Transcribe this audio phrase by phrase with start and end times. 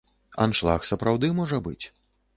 [0.45, 1.81] Аншлаг сапраўды можа быць.